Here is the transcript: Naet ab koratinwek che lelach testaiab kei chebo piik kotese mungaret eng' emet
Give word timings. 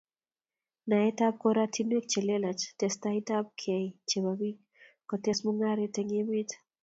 Naet 0.87 1.17
ab 1.27 1.35
koratinwek 1.41 2.05
che 2.11 2.19
lelach 2.27 2.63
testaiab 2.79 3.45
kei 3.61 3.85
chebo 4.09 4.31
piik 4.39 4.57
kotese 5.09 5.41
mungaret 5.43 5.95
eng' 6.01 6.17
emet 6.21 6.49